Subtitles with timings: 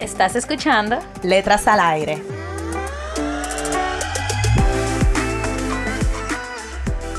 [0.00, 0.98] ¿Estás escuchando?
[1.22, 2.22] Letras al aire.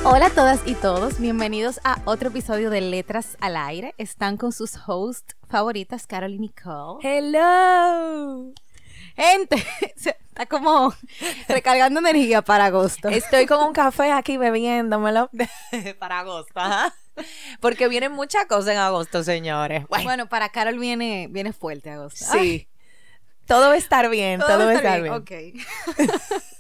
[0.04, 3.96] Hola a todas y todos, bienvenidos a otro episodio de Letras al Aire.
[3.98, 7.00] Están con sus hosts favoritas, Carol y Nicole.
[7.02, 8.54] Hello.
[9.16, 10.94] Gente, está como
[11.48, 13.10] recargando energía para agosto.
[13.10, 15.32] Estoy con un café aquí bebiéndomelo
[16.00, 16.94] para agosto, ajá.
[17.62, 19.86] Porque vienen muchas cosas en agosto, señores.
[19.88, 22.26] Bueno, para Carol viene, viene fuerte agosto.
[22.32, 22.68] Sí.
[23.46, 25.14] Todo va a estar bien, todo, va a estar bien.
[25.14, 25.32] Ok.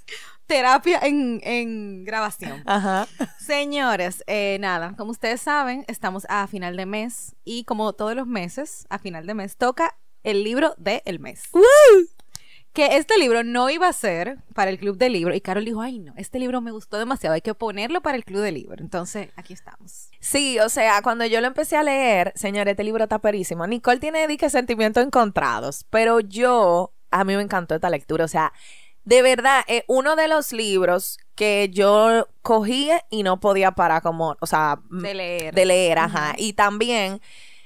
[0.47, 2.63] terapia en, grabación.
[2.65, 3.07] Ajá.
[3.37, 8.25] Señores, eh, nada, como ustedes saben, estamos a final de mes y como todos los
[8.25, 11.43] meses, a final de mes toca el libro del mes.
[12.77, 15.81] Que este libro no iba a ser para el club de libro y Carol dijo,
[15.81, 18.83] ay no, este libro me gustó demasiado, hay que ponerlo para el club de libro.
[18.83, 20.09] Entonces, aquí estamos.
[20.19, 23.65] Sí, o sea, cuando yo lo empecé a leer, señores, este libro está perísimo.
[23.65, 28.53] Nicole tiene dique sentimientos encontrados, pero yo, a mí me encantó esta lectura, o sea
[29.05, 34.35] de verdad, es uno de los libros que yo cogí y no podía parar como,
[34.39, 35.55] o sea, de leer.
[35.55, 36.35] De leer, ajá.
[36.37, 37.21] Y también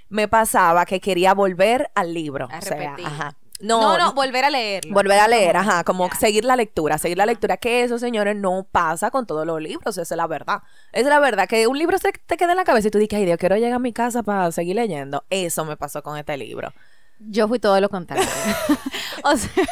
[0.08, 2.48] me pasaba que quería volver al libro.
[2.52, 3.08] A repetir.
[3.08, 3.36] ajá.
[3.62, 4.94] No, no, volver a leerlo.
[4.94, 8.68] Volver a leer, ajá, como seguir la lectura, seguir la lectura, que eso, señores, no
[8.70, 10.64] pasa con todos los libros, esa es la verdad.
[10.92, 12.98] Esa es la verdad, que un libro se te queda en la cabeza y tú
[12.98, 15.24] dices, ay Dios, quiero llegar a mi casa para seguir leyendo.
[15.30, 16.74] Eso me pasó con este libro.
[17.20, 18.28] Yo fui todo lo contrario.
[19.24, 19.64] o sea,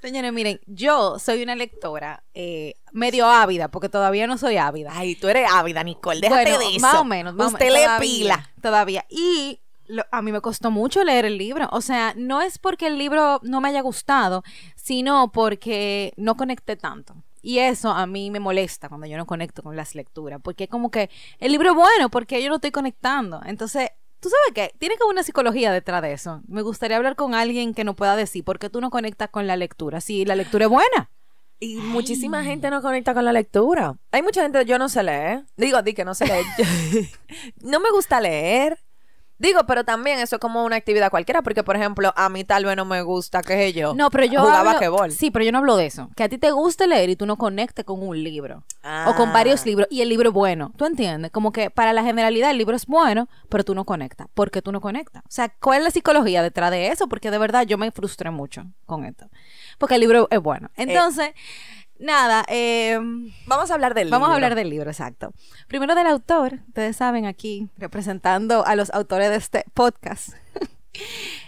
[0.00, 4.92] Señores, miren, yo soy una lectora eh, medio ávida, porque todavía no soy ávida.
[4.94, 6.80] Ay, tú eres ávida, Nicole, déjate de eso.
[6.80, 8.48] Más o menos, más Usted le pila.
[8.62, 9.04] Todavía.
[9.08, 9.60] Y
[10.10, 11.68] a mí me costó mucho leer el libro.
[11.72, 14.42] O sea, no es porque el libro no me haya gustado,
[14.76, 17.14] sino porque no conecté tanto.
[17.42, 20.90] Y eso a mí me molesta cuando yo no conecto con las lecturas, porque como
[20.90, 23.40] que el libro es bueno, porque yo no estoy conectando.
[23.46, 23.90] Entonces,
[24.20, 26.42] tú sabes qué, tiene como una psicología detrás de eso.
[26.48, 29.46] Me gustaría hablar con alguien que no pueda decir por qué tú no conectas con
[29.46, 30.00] la lectura.
[30.00, 31.10] Si la lectura es buena.
[31.60, 33.96] Y muchísima gente no conecta con la lectura.
[34.12, 35.44] Hay mucha gente, yo no sé leer.
[35.56, 36.44] Digo, di que no sé leer.
[37.62, 38.78] no me gusta leer.
[39.38, 42.64] Digo, pero también eso es como una actividad cualquiera, porque por ejemplo, a mí tal
[42.64, 43.94] vez no me gusta, qué sé yo.
[43.94, 46.10] No, pero yo jugaba hablo, Sí, pero yo no hablo de eso.
[46.16, 48.64] Que a ti te guste leer y tú no conectes con un libro
[49.06, 49.66] o con varios ah.
[49.66, 50.72] libros y el libro es bueno.
[50.76, 51.30] ¿Tú entiendes?
[51.30, 54.26] Como que para la generalidad el libro es bueno, pero tú no conectas.
[54.34, 55.22] ¿Por qué tú no conectas?
[55.24, 57.08] O sea, ¿cuál es la psicología detrás de eso?
[57.08, 59.28] Porque de verdad yo me frustré mucho con esto.
[59.78, 60.70] Porque el libro es bueno.
[60.76, 61.30] Eh, Entonces,
[61.98, 64.18] Nada, em, vamos a hablar del libro.
[64.18, 65.32] Vamos a hablar del libro, exacto.
[65.66, 70.30] Primero del autor, ustedes saben aquí, representando a los autores de este podcast.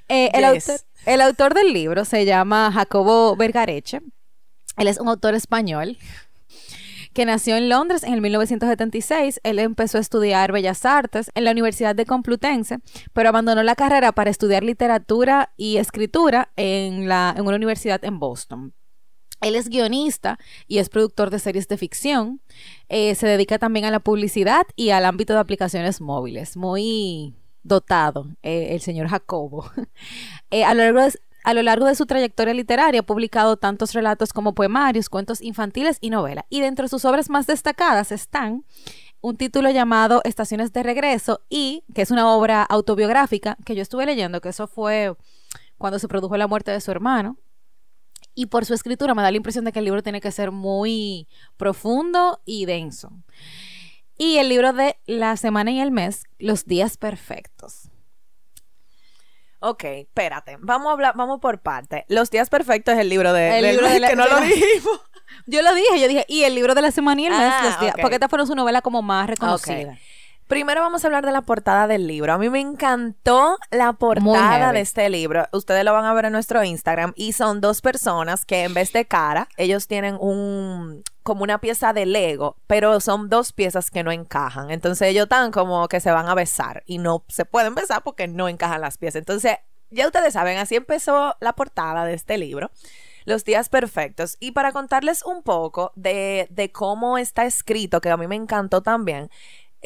[0.09, 4.01] Eh, el, autor, el autor del libro se llama Jacobo Vergareche.
[4.77, 5.99] Él es un autor español
[7.13, 9.41] que nació en Londres en el 1976.
[9.43, 12.79] Él empezó a estudiar Bellas Artes en la Universidad de Complutense,
[13.13, 18.19] pero abandonó la carrera para estudiar literatura y escritura en, la, en una universidad en
[18.19, 18.75] Boston.
[19.41, 22.41] Él es guionista y es productor de series de ficción.
[22.89, 26.57] Eh, se dedica también a la publicidad y al ámbito de aplicaciones móviles.
[26.57, 29.71] Muy dotado eh, el señor Jacobo.
[30.53, 31.13] Eh, a, lo largo de,
[31.45, 35.99] a lo largo de su trayectoria literaria ha publicado tantos relatos como poemarios, cuentos infantiles
[36.01, 36.45] y novelas.
[36.51, 38.65] Y dentro de sus obras más destacadas están
[39.21, 44.07] un título llamado Estaciones de Regreso y que es una obra autobiográfica que yo estuve
[44.07, 45.15] leyendo, que eso fue
[45.79, 47.37] cuando se produjo la muerte de su hermano,
[48.35, 50.51] y por su escritura me da la impresión de que el libro tiene que ser
[50.51, 53.13] muy profundo y denso.
[54.17, 57.91] Y el libro de la semana y el mes, Los días perfectos.
[59.61, 60.57] Ok, espérate.
[60.61, 62.07] Vamos a hablar, vamos por parte.
[62.09, 65.01] Los días perfectos es el libro de, el libro de la, que no lo dijimos.
[65.47, 67.79] Yo lo dije, yo dije, y el libro de la semana y el mes, ah,
[67.81, 69.97] los porque esta fue su novela como más reconocida.
[70.51, 72.33] Primero vamos a hablar de la portada del libro.
[72.33, 75.47] A mí me encantó la portada de este libro.
[75.53, 78.93] Ustedes lo van a ver en nuestro Instagram y son dos personas que en vez
[78.93, 84.03] de cara, ellos tienen un como una pieza de Lego, pero son dos piezas que
[84.03, 84.73] no encajan.
[84.73, 88.27] Entonces ellos están como que se van a besar y no se pueden besar porque
[88.27, 89.21] no encajan las piezas.
[89.21, 89.59] Entonces,
[89.91, 92.73] ya ustedes saben, así empezó la portada de este libro.
[93.25, 94.37] Los días perfectos.
[94.41, 98.83] Y para contarles un poco de, de cómo está escrito, que a mí me encantó
[98.83, 99.31] también,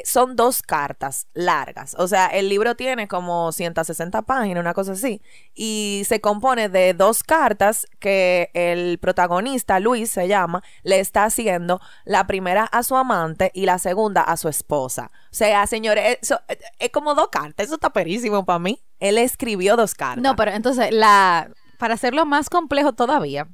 [0.02, 1.94] son dos cartas largas.
[1.98, 5.22] O sea, el libro tiene como 160 páginas, una cosa así.
[5.54, 11.80] Y se compone de dos cartas que el protagonista, Luis se llama, le está haciendo
[12.04, 15.12] la primera a su amante y la segunda a su esposa.
[15.30, 16.40] O sea, señores, eso
[16.78, 17.66] es como dos cartas.
[17.66, 18.82] Eso está perísimo para mí.
[18.98, 20.22] Él escribió dos cartas.
[20.22, 23.48] No, pero entonces, la, para hacerlo más complejo todavía,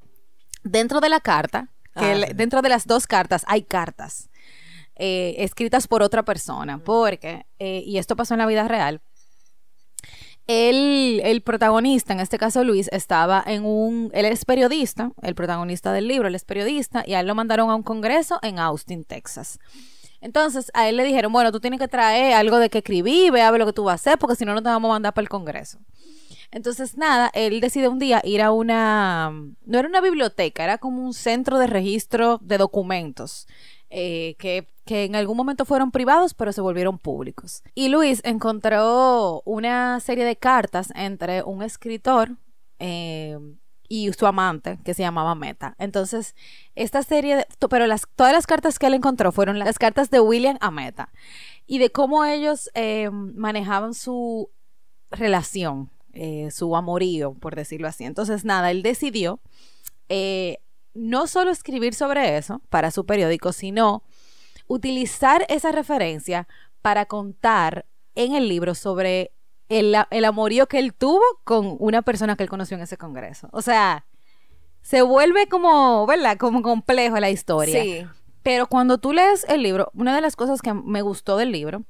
[0.63, 4.30] dentro de la carta, que ah, dentro de las dos cartas hay cartas.
[5.03, 9.01] Eh, escritas por otra persona, porque, eh, y esto pasó en la vida real,
[10.47, 15.95] el, el, protagonista, en este caso Luis, estaba en un, él es periodista, el protagonista
[15.95, 19.05] del libro, él es periodista, y a él lo mandaron a un congreso en Austin,
[19.05, 19.59] Texas.
[20.21, 23.41] Entonces a él le dijeron, bueno, tú tienes que traer algo de que escribí, ve
[23.41, 24.93] a ver lo que tú vas a hacer, porque si no, no te vamos a
[24.93, 25.79] mandar para el congreso.
[26.51, 29.31] Entonces, nada, él decide un día ir a una,
[29.65, 33.47] no era una biblioteca, era como un centro de registro de documentos.
[33.93, 37.63] Eh, que, en algún momento fueron privados, pero se volvieron públicos.
[37.75, 42.37] Y Luis encontró una serie de cartas entre un escritor
[42.79, 43.39] eh,
[43.89, 45.77] y su amante, que se llamaba Meta.
[45.79, 46.35] Entonces,
[46.75, 50.71] esta serie, pero todas las cartas que él encontró fueron las cartas de William a
[50.73, 51.13] Meta
[51.67, 54.51] y de cómo ellos eh, manejaban su
[55.11, 55.91] relación,
[56.51, 58.05] su amorío, por decirlo así.
[58.05, 59.41] Entonces, nada, él decidió
[60.95, 64.03] no solo escribir sobre eso para su periódico, sino
[64.67, 66.47] utilizar esa referencia
[66.83, 69.33] para contar en el libro sobre
[69.69, 69.95] el,
[70.25, 73.49] amorío que él tuvo con una persona que él conoció en ese congreso.
[73.53, 74.05] O sea,
[74.83, 76.37] se vuelve como, ¿verdad?
[76.39, 77.83] Como complejo la historia.
[77.83, 78.07] Sí.
[78.43, 81.85] Pero cuando tú lees el libro, una de las cosas que me gustó del libro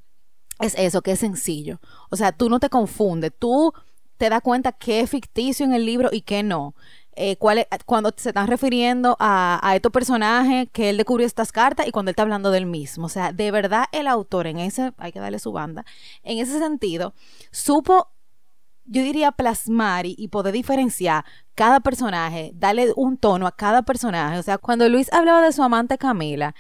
[0.61, 1.81] es eso, que es sencillo.
[2.11, 3.73] O sea, tú no te confundes, tú
[4.19, 6.75] te das cuenta qué es ficticio en el libro y qué no.
[7.17, 12.11] Eh, cuando se están refiriendo a, estos personajes que él descubrió estas cartas y cuando
[12.11, 13.07] él está hablando del mismo.
[13.07, 15.85] O sea, de verdad el autor en ese, hay que darle su banda,
[16.23, 17.15] en ese sentido,
[17.51, 18.09] supo,
[18.85, 21.25] yo diría, plasmar y, poder diferenciar
[21.55, 24.39] cada personaje, darle un tono a cada personaje.
[24.39, 26.55] O sea, cuando Luis hablaba de su amante Camila,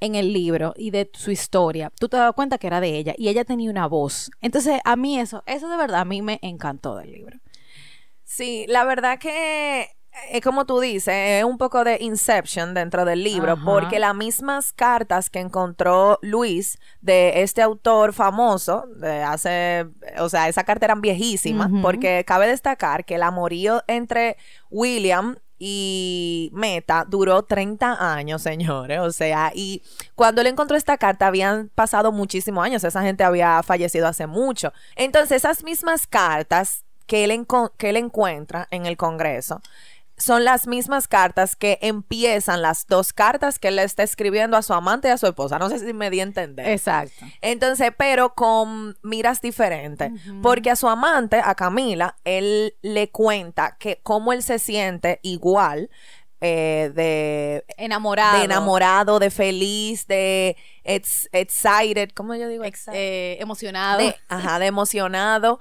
[0.00, 3.14] en el libro y de su historia, tú te das cuenta que era de ella
[3.16, 4.30] y ella tenía una voz.
[4.40, 7.38] Entonces, a mí eso, eso de verdad a mí me encantó del libro.
[8.24, 9.88] Sí, la verdad que
[10.30, 14.72] es como tú dices, es un poco de Inception dentro del libro, porque las mismas
[14.72, 19.86] cartas que encontró Luis de este autor famoso, de hace,
[20.18, 24.36] o sea, esa carta eran viejísimas, porque cabe destacar que el amorío entre
[24.70, 29.00] William y Meta duró 30 años, señores.
[29.00, 29.82] O sea, y
[30.14, 32.84] cuando él encontró esta carta habían pasado muchísimos años.
[32.84, 34.72] Esa gente había fallecido hace mucho.
[34.96, 37.46] Entonces, esas mismas cartas que él,
[37.76, 39.60] que él encuentra en el Congreso
[40.16, 44.62] son las mismas cartas que empiezan las dos cartas que él le está escribiendo a
[44.62, 45.58] su amante y a su esposa.
[45.58, 46.68] No sé si me di a entender.
[46.68, 47.26] Exacto.
[47.40, 50.12] Entonces, pero con miras diferentes.
[50.42, 55.90] Porque a su amante, a Camila, él le cuenta que cómo él se siente igual
[56.40, 58.38] eh, de enamorado.
[58.38, 62.64] De enamorado, de feliz, de excited, ¿cómo yo digo?
[62.92, 64.14] Eh, emocionado.
[64.28, 65.58] ajá, de emocionado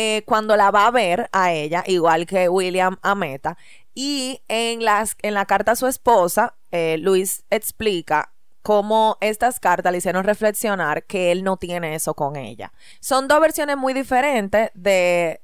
[0.00, 3.58] eh, cuando la va a ver a ella, igual que William a Meta.
[3.94, 8.32] Y en, las, en la carta a su esposa, eh, Luis explica
[8.62, 12.72] cómo estas cartas le hicieron reflexionar que él no tiene eso con ella.
[13.00, 15.40] Son dos versiones muy diferentes de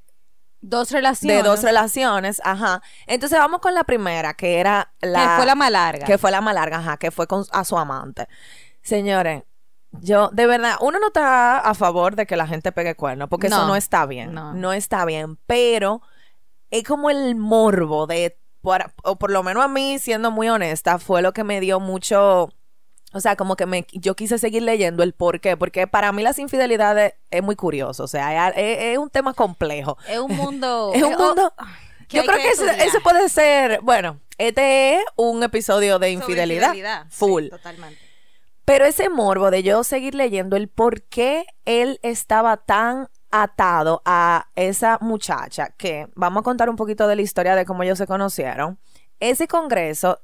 [0.61, 1.37] dos relaciones.
[1.37, 2.81] De dos relaciones, ajá.
[3.09, 5.21] Entonces vamos con la primera, que era la...
[5.21, 6.07] Que fue la más larga.
[6.07, 8.29] Que fue la más larga, ajá, que fue con, a su amante.
[8.83, 9.43] Señores,
[10.01, 13.49] yo, de verdad, uno no está a favor de que la gente pegue cuernos, porque
[13.49, 14.35] eso no está bien.
[14.35, 14.73] No.
[14.73, 15.39] está bien.
[15.47, 16.03] Pero
[16.71, 18.39] es como el morbo de,
[19.03, 22.51] o por lo menos a mí, siendo muy honesta, fue lo que me dio mucho.
[23.13, 26.23] O sea, como que me, yo quise seguir leyendo el por qué, porque para mí
[26.23, 29.97] las infidelidades es muy curioso, o sea, es, un tema complejo.
[30.09, 30.91] Es un mundo...
[30.95, 31.53] es un mundo...
[32.09, 37.51] yo creo que, ese, puede ser, bueno, este es un episodio de infidelidad, full.
[37.51, 38.04] totalmente.
[38.65, 44.49] Pero ese morbo de yo seguir leyendo el por qué él estaba tan atado a
[44.55, 48.07] esa muchacha, que vamos a contar un poquito de la historia de cómo ellos se
[48.07, 48.79] conocieron.
[49.21, 50.21] Ese congreso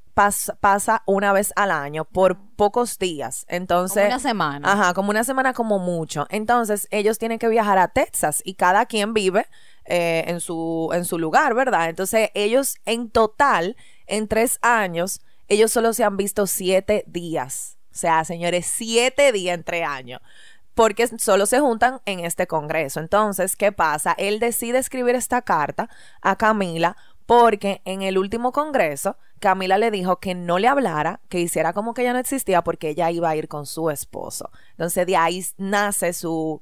[0.60, 3.46] pasa una vez al año por pocos días.
[3.48, 4.02] Entonces.
[4.02, 4.72] Como una semana.
[4.72, 6.26] Ajá, como una semana como mucho.
[6.30, 9.46] Entonces, ellos tienen que viajar a Texas y cada quien vive
[9.86, 11.88] eh, en, su, en su lugar, ¿verdad?
[11.88, 17.79] Entonces, ellos en total, en tres años, ellos solo se han visto siete días.
[17.92, 20.20] O sea, señores, siete días entre años
[20.74, 23.00] porque solo se juntan en este congreso.
[23.00, 24.14] Entonces, ¿qué pasa?
[24.16, 25.90] Él decide escribir esta carta
[26.22, 31.40] a Camila porque en el último congreso Camila le dijo que no le hablara, que
[31.40, 34.50] hiciera como que ella no existía porque ella iba a ir con su esposo.
[34.72, 36.60] Entonces de ahí nace su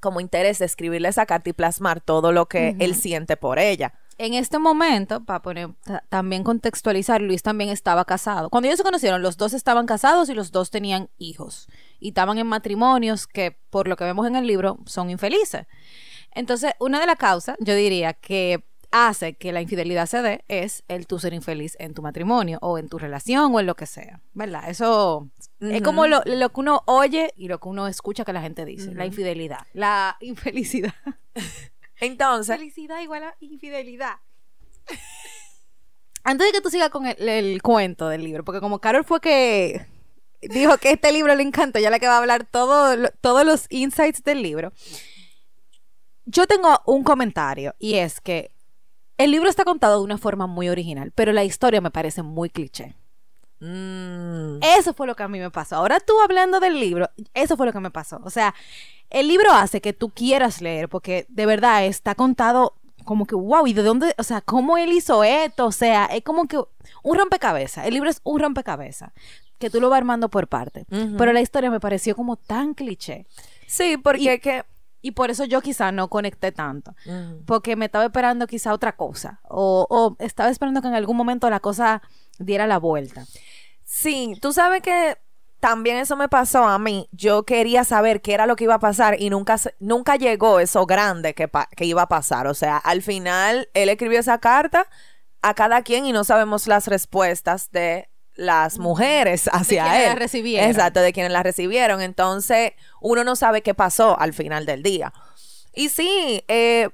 [0.00, 3.94] como interés de escribirle esa carta y plasmar todo lo que él siente por ella.
[4.22, 5.70] En este momento, para poner
[6.08, 8.50] también contextualizar, Luis también estaba casado.
[8.50, 11.66] Cuando ellos se conocieron, los dos estaban casados y los dos tenían hijos.
[11.98, 15.66] Y estaban en matrimonios que, por lo que vemos en el libro, son infelices.
[16.30, 20.84] Entonces, una de las causas, yo diría que hace que la infidelidad se dé es
[20.86, 23.86] el tú ser infeliz en tu matrimonio o en tu relación o en lo que
[23.86, 24.70] sea, ¿verdad?
[24.70, 28.64] Eso es como lo, que uno oye y lo que uno escucha que la gente
[28.64, 30.94] dice, la infidelidad, la infelicidad.
[32.02, 32.56] Entonces...
[32.56, 34.16] Felicidad igual a infidelidad.
[36.24, 39.86] Antes de que tú sigas con el, cuento del libro, porque como Carol fue que
[40.40, 43.66] dijo que este libro le encanta, ya la que va a hablar todo, todos los
[43.70, 44.72] insights del libro.
[46.24, 48.52] Yo tengo un comentario y es que
[49.16, 52.50] el libro está contado de una forma muy original, pero la historia me parece muy
[52.50, 52.96] cliché.
[53.62, 54.58] Mm.
[54.60, 55.76] Eso fue lo que a mí me pasó.
[55.76, 58.20] Ahora tú hablando del libro, eso fue lo que me pasó.
[58.24, 58.54] O sea,
[59.08, 63.66] el libro hace que tú quieras leer, porque de verdad está contado como que, wow,
[63.66, 64.14] ¿y de dónde?
[64.18, 65.66] O sea, ¿cómo él hizo esto?
[65.66, 66.58] O sea, es como que
[67.02, 67.86] un rompecabezas.
[67.86, 69.12] El libro es un rompecabezas,
[69.58, 70.86] que tú lo vas armando por parte.
[70.88, 73.26] Pero la historia me pareció como tan cliché.
[73.66, 74.64] Sí, porque que
[75.04, 76.94] y por eso yo quizá no conecté tanto.
[77.44, 79.40] Porque me estaba esperando quizá otra cosa.
[79.48, 82.02] O, estaba esperando que en algún momento la cosa
[82.44, 83.26] diera la vuelta.
[83.84, 85.18] Sí, tú sabes que
[85.60, 87.08] también eso me pasó a mí.
[87.12, 90.86] Yo quería saber qué era lo que iba a pasar y nunca, nunca llegó eso
[90.86, 92.48] grande que, que iba a pasar.
[92.48, 94.88] O sea, al final él escribió esa carta
[95.40, 100.08] a cada quien y no sabemos las respuestas de las mujeres hacia de él.
[100.08, 100.68] La recibieron.
[100.68, 102.00] Exacto, de quienes la recibieron.
[102.00, 105.12] Entonces, uno no sabe qué pasó al final del día.
[105.74, 106.88] Y sí, eh,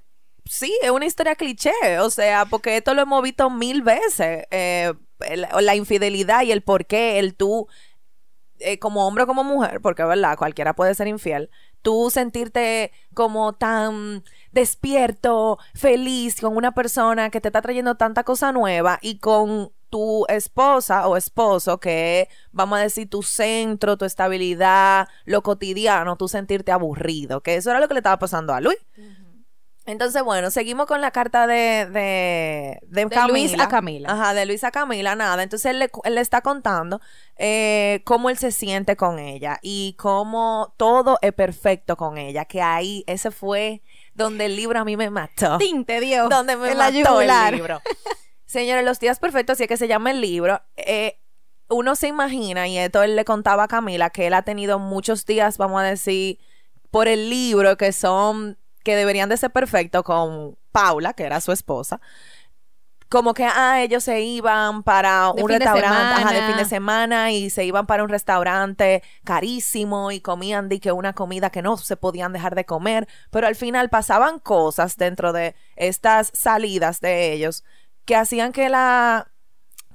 [0.44, 4.44] sí, es una historia cliché, o sea, porque esto lo hemos visto mil veces.
[4.50, 7.68] Eh, la infidelidad y el por qué el tú,
[8.58, 11.50] eh, como hombre o como mujer, porque verdad, cualquiera puede ser infiel,
[11.82, 18.52] tú sentirte como tan despierto, feliz con una persona que te está trayendo tanta cosa
[18.52, 25.08] nueva y con tu esposa o esposo, que vamos a decir, tu centro, tu estabilidad,
[25.24, 28.78] lo cotidiano, tú sentirte aburrido, que eso era lo que le estaba pasando a Luis.
[29.88, 34.12] Entonces, bueno, seguimos con la carta de, de, de, Luis a Camila.
[34.12, 35.42] Ajá, de Luis a Camila, nada.
[35.42, 37.00] Entonces, él le, él le está contando
[37.36, 42.60] eh, cómo él se siente con ella y cómo todo es perfecto con ella, que
[42.60, 43.80] ahí ese fue
[44.12, 45.56] donde el libro a mí me mató.
[45.56, 46.28] Tinte, Dios.
[46.28, 47.80] Donde me mató el libro.
[48.44, 50.60] Señores, Los días perfectos, así es que se llama el libro.
[50.76, 51.18] Eh,
[51.70, 55.24] uno se imagina, y esto él le contaba a Camila, que él ha tenido muchos
[55.24, 56.38] días, vamos a decir,
[56.90, 61.52] por el libro, que son, que deberían de ser perfectos con Paula, que era su
[61.52, 62.00] esposa.
[63.08, 67.64] Como que, ah, ellos se iban para un restaurante de, fin de semana y se
[67.64, 72.34] iban para un restaurante carísimo y comían di que una comida que no se podían
[72.34, 77.64] dejar de comer, pero al final pasaban cosas dentro de estas salidas de ellos
[78.04, 79.28] que hacían que la,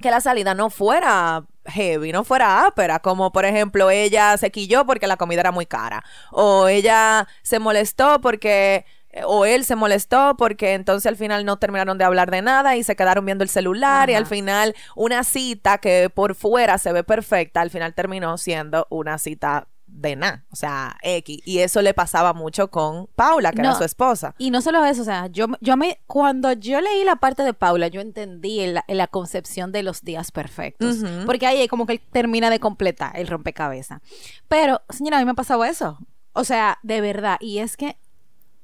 [0.00, 4.84] que la salida no fuera heavy, no fuera ápera, como por ejemplo ella se quilló
[4.86, 8.84] porque la comida era muy cara, o ella se molestó porque
[9.26, 12.82] o él se molestó porque entonces al final no terminaron de hablar de nada y
[12.82, 17.04] se quedaron viendo el celular y al final una cita que por fuera se ve
[17.04, 21.40] perfecta, al final terminó siendo una cita de nada, o sea, X.
[21.44, 24.34] Y eso le pasaba mucho con Paula, que era su esposa.
[24.38, 27.54] Y no solo eso, o sea, yo, yo me, cuando yo leí la parte de
[27.54, 30.98] Paula, yo entendí en la, concepción de los días perfectos.
[31.24, 34.00] Porque ahí como que él termina de completar el rompecabezas.
[34.48, 35.98] Pero, señora, a mí me ha pasado eso.
[36.32, 37.36] O sea, de verdad.
[37.40, 37.96] Y es que,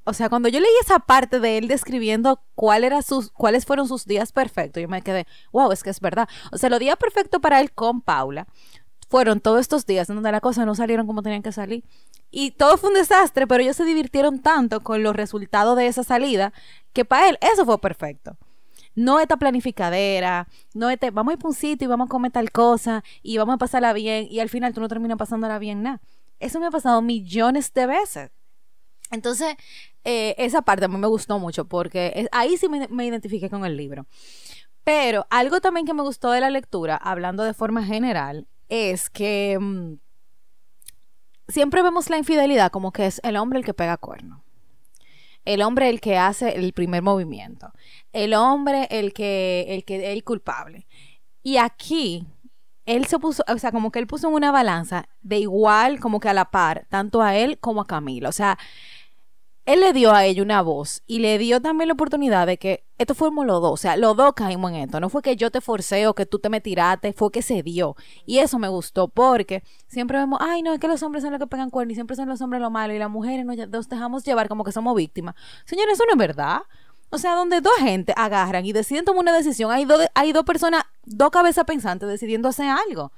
[0.05, 3.87] o sea, cuando yo leí esa parte de él describiendo cuál era sus, cuáles fueron
[3.87, 6.29] sus días perfectos, yo me quedé, wow, es que es verdad.
[6.51, 8.49] O sea, los días perfectos para él con Paula
[9.11, 11.85] fueron todos estos días en donde las cosas no salieron como tenían que salir.
[12.31, 16.05] Y todo fue un desastre, pero ellos se divirtieron tanto con los resultados de esa
[16.05, 16.52] salida
[16.93, 18.37] que para él eso fue perfecto.
[18.95, 22.31] No esta planificadera, no este, vamos a ir a un sitio y vamos a comer
[22.31, 25.83] tal cosa y vamos a pasarla bien y al final tú no terminas pasándola bien
[25.83, 26.00] nada.
[26.38, 28.31] Eso me ha pasado millones de veces.
[29.11, 29.57] Entonces,
[30.05, 33.64] eh, esa parte a mí me gustó mucho porque ahí sí me, me identifiqué con
[33.64, 34.07] el libro.
[34.85, 39.59] Pero algo también que me gustó de la lectura, hablando de forma general, es que
[39.61, 39.99] mm,
[41.49, 44.43] siempre vemos la infidelidad como que es el hombre el que pega cuerno.
[45.45, 47.73] El hombre el que hace el primer movimiento.
[48.12, 50.87] El hombre el que, el que es culpable.
[51.43, 52.27] Y aquí,
[52.87, 56.21] él se puso, o sea, como que él puso en una balanza de igual, como
[56.21, 58.29] que a la par, tanto a él como a Camila.
[58.29, 58.59] O sea,
[59.67, 62.85] él le dio a ella una voz y le dio también la oportunidad de que
[62.99, 65.50] esto fuimos los dos, o sea, los dos caímos en esto, no fue que yo
[65.50, 67.97] te forcé o que tú te me tiraste, fue que se dio.
[68.26, 71.40] Y eso me gustó porque siempre vemos, ay, no, es que los hombres son los
[71.40, 74.25] que pegan cuernos y siempre son los hombres lo malo y las mujeres nos, dejamos
[74.25, 75.35] llevar como que somos víctimas.
[75.64, 76.62] Señores, eso no es verdad.
[77.11, 80.45] O sea, donde dos gente agarran y deciden tomar una decisión, hay, dos hay dos
[80.45, 83.12] personas, dos cabezas pensantes decidiendo hacer algo.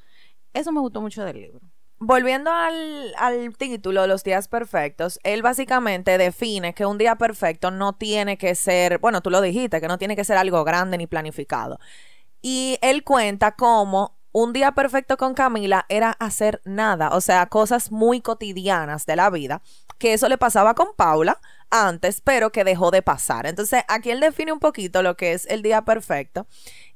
[0.54, 1.72] Eso me gustó mucho del libro
[2.02, 3.14] volviendo al,
[3.56, 8.99] título, Los días perfectos, él básicamente define que un día perfecto no tiene que ser,
[8.99, 11.78] bueno, tú lo dijiste, que no tiene que ser algo grande ni planificado.
[12.40, 17.92] Y él cuenta cómo un día perfecto con Camila era hacer nada, o sea, cosas
[17.92, 19.62] muy cotidianas de la vida,
[19.99, 21.40] que eso le pasaba con Paula
[21.71, 23.47] antes, pero que dejó de pasar.
[23.47, 26.47] Entonces, aquí él define un poquito lo que es el día perfecto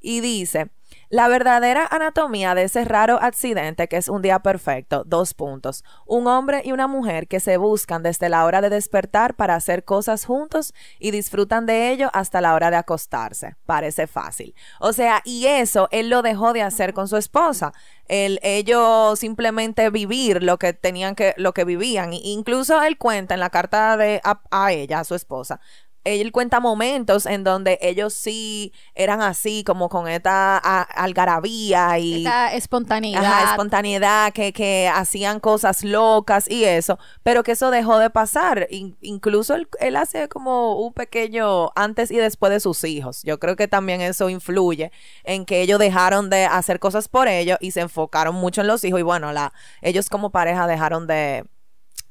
[0.00, 0.70] y dice,
[1.08, 5.84] la verdadera anatomía de ese raro accidente que es un día perfecto, dos puntos.
[6.06, 9.84] Un hombre y una mujer que se buscan desde la hora de despertar para hacer
[9.84, 13.56] cosas juntos y disfrutan de ello hasta la hora de acostarse.
[13.66, 14.54] Parece fácil.
[14.80, 17.72] O sea, y eso él lo dejó de hacer con su esposa.
[18.08, 22.12] El, ellos simplemente vivir lo que tenían que, lo que vivían.
[22.12, 25.60] Incluso él cuenta en la carta de a ella, a su esposa,
[26.06, 32.18] él cuenta momentos en donde ellos sí eran así, como con esta algarabía y...
[32.18, 33.50] Esta espontaneidad.
[33.50, 38.68] espontaneidad, que, que, hacían cosas locas y eso, pero que eso dejó de pasar.
[38.70, 43.22] incluso él, él, hace como un pequeño antes y después de sus hijos.
[43.25, 44.92] Yo creo que también eso influye
[45.25, 48.84] en que ellos dejaron de hacer cosas por ellos y se enfocaron mucho en los
[48.84, 51.44] hijos y bueno, la, ellos como pareja dejaron de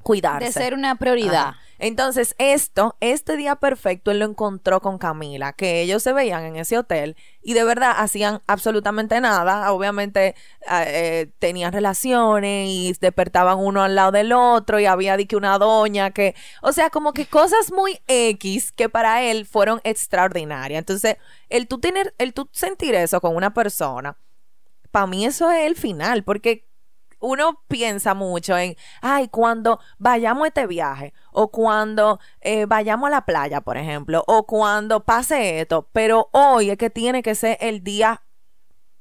[0.06, 0.46] cuidarse.
[0.46, 1.56] De ser una prioridad.
[1.80, 6.58] Entonces, esto, este día perfecto, él lo encontró con Camila, que ellos se veían en
[6.58, 9.74] ese hotel y de verdad hacían absolutamente nada.
[9.74, 10.36] Obviamente
[10.68, 15.36] ah, eh, tenían relaciones y despertaban uno al lado del otro y había de que
[15.36, 20.78] una doña que, o sea, como que cosas muy X que para él fueron extraordinarias.
[20.78, 21.18] Entonces,
[21.50, 24.18] el tú tener, el tú sentir eso con una persona,
[24.92, 26.68] para mí eso es el final, porque
[27.25, 33.11] uno piensa mucho en, ay, cuando vayamos a este viaje, o cuando eh, vayamos a
[33.11, 37.57] la playa, por ejemplo, o cuando pase esto, pero hoy es que tiene que ser
[37.61, 38.22] el día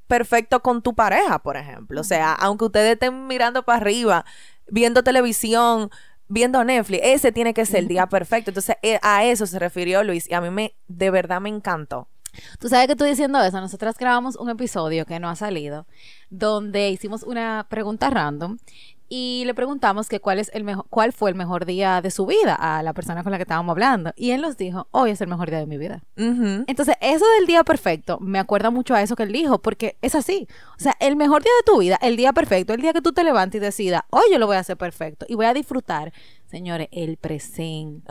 [0.07, 2.01] perfecto con tu pareja, por ejemplo.
[2.01, 4.25] O sea, aunque ustedes estén mirando para arriba,
[4.67, 5.91] viendo televisión,
[6.29, 8.51] viendo Netflix, ese tiene que ser el día perfecto.
[8.51, 12.09] Entonces, eh, a eso se refirió Luis y a mí me, de verdad me encantó.
[12.59, 15.87] Tú sabes que tú diciendo eso, nosotras grabamos un episodio que no ha salido,
[16.31, 18.59] donde hicimos una pregunta random
[19.09, 22.27] y le preguntamos que cuál es el mejor, cuál fue el mejor día de su
[22.27, 24.13] vida a la persona con la que estábamos hablando.
[24.17, 26.03] Y él nos dijo, hoy es el mejor día de mi vida.
[26.17, 30.15] Entonces, eso del día perfecto me acuerda mucho a eso que él dijo, porque es
[30.15, 30.49] así.
[30.77, 33.13] O sea, el mejor día de tu vida, el día perfecto, el día que tú
[33.13, 36.13] te levantes y decidas, hoy yo lo voy a hacer perfecto y voy a disfrutar,
[36.47, 38.11] señores, el presente.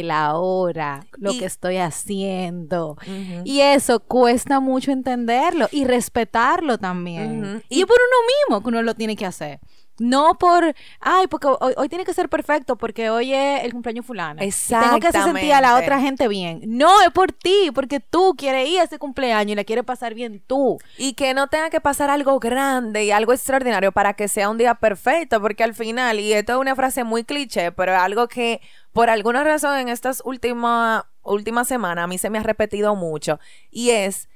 [0.00, 2.96] El ahora, lo que estoy haciendo.
[3.44, 7.62] Y eso cuesta mucho entenderlo y respetarlo también.
[7.68, 9.60] Y, y por uno mismo que uno lo tiene que hacer.
[9.98, 14.40] No por, ay, porque hoy, tiene que ser perfecto porque hoy es el cumpleaños fulano.
[14.40, 16.60] Tengo que hacer sentir a la otra gente bien.
[16.64, 20.14] No, es por ti, porque tú quieres ir a ese cumpleaños y la quieres pasar
[20.14, 20.78] bien tú.
[20.96, 24.58] Y que no tenga que pasar algo grande y algo extraordinario para que sea un
[24.58, 28.60] día perfecto, porque al final, y esto es una frase muy cliché, pero algo que
[28.92, 33.38] por alguna razón en estas últimas última semanas a mí se me ha repetido mucho,
[33.70, 34.28] y es,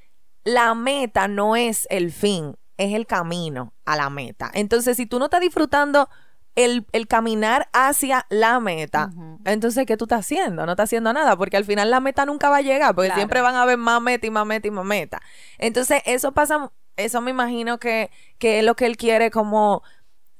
[0.45, 4.51] la meta no es el fin, es el camino a la meta.
[4.55, 6.09] Entonces, si tú no estás disfrutando
[6.55, 9.11] el, caminar hacia la meta,
[9.45, 10.65] entonces, ¿qué tú estás haciendo?
[10.67, 13.41] No estás haciendo nada, porque al final la meta nunca va a llegar, porque siempre
[13.41, 15.21] van a haber más meta y más meta y más meta.
[15.59, 19.83] Entonces, eso pasa, eso me imagino que, que es lo que él quiere como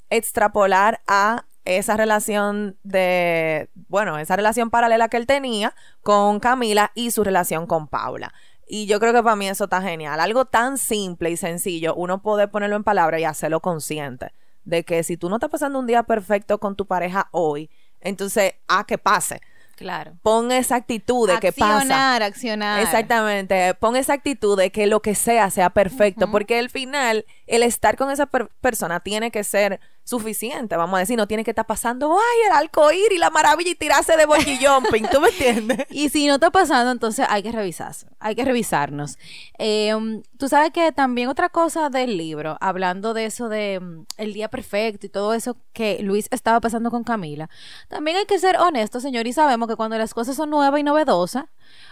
[0.09, 7.11] extrapolar a esa relación de, bueno, esa relación paralela que él tenía con Camila y
[7.11, 8.33] su relación con Paula.
[8.67, 10.19] Y yo creo que para mí eso está genial.
[10.21, 14.33] Algo tan simple y sencillo, uno puede ponerlo en palabras y hacerlo consciente.
[14.65, 18.55] De que si tú no estás pasando un día perfecto con tu pareja hoy, entonces,
[18.69, 19.41] a que pase.
[19.77, 20.17] Claro.
[20.23, 21.77] Pon esa actitud de que pasa.
[21.77, 22.83] Accionar, accionar.
[22.83, 23.75] Exactamente.
[23.75, 26.31] Pon esa actitud de que lo que sea sea perfecto.
[26.31, 31.17] Porque al final, el estar con esa persona tiene que ser suficiente, vamos a decir,
[31.17, 34.85] no tiene que estar pasando, ay, el alcohol y la maravilla y tirarse de boquillón,
[35.11, 35.85] ¿tú me entiendes?
[35.91, 39.19] y si no está pasando, entonces hay que revisarse, hay que revisarnos.
[39.59, 44.33] Em, tú sabes que también otra cosa del libro, hablando de eso de mm, el
[44.33, 47.51] día perfecto y todo eso que Luis estaba pasando con Camila,
[47.89, 50.85] también hay que ser honesto, señor, y sabemos que cuando las cosas son nuevas y
[50.85, 51.47] novedosas,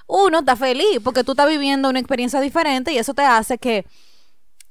[0.07, 3.87] uno está feliz porque tú estás viviendo una experiencia diferente y eso te hace que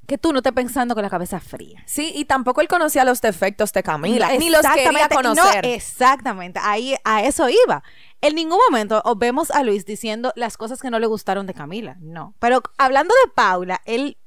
[0.08, 1.84] que tú no estés pensando con la cabeza fría.
[1.86, 5.66] Sí, y tampoco él conocía los defectos de Camila, ni los quería conocer.
[5.66, 7.84] exactamente, ahí a eso iba.
[8.22, 11.98] En ningún momento vemos a Luis diciendo las cosas que no le gustaron de Camila,
[12.00, 12.36] no.
[12.40, 14.18] Pero hablando de Paula, él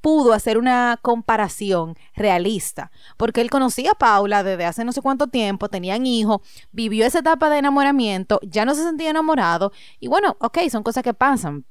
[0.00, 5.28] pudo hacer una comparación realista, porque él conocía a Paula desde hace no sé cuánto
[5.28, 6.42] tiempo, tenían hijos,
[6.72, 11.02] vivió esa etapa de enamoramiento, ya no se sentía enamorado, y bueno, ok, son cosas
[11.02, 11.64] que pasan,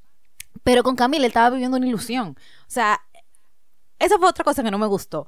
[0.63, 2.29] pero con Camila él estaba viviendo una ilusión.
[2.61, 3.01] O sea,
[4.03, 5.27] esa fue otra cosa que no me gustó.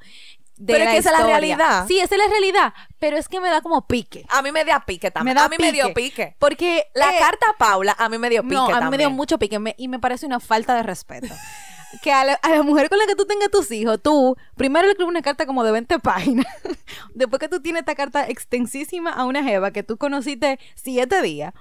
[0.65, 1.85] pero es que esa es la realidad.
[1.87, 2.73] Sí, esa es la realidad.
[2.99, 4.25] Pero es que me da como pique.
[4.29, 5.37] A mí me da pique también.
[5.37, 6.35] a mí me dio pique.
[6.39, 8.55] Porque la eh, carta a Paula a mí me dio pique.
[8.55, 11.33] No, a mí me dio mucho pique y me parece una falta de respeto.
[12.01, 15.09] que a la, mujer con la que tú tengas tus hijos, tú primero le escribes
[15.09, 16.47] una carta como de 20 páginas.
[17.13, 21.53] Después que tú tienes esta carta extensísima a una jeva que tú conociste siete días.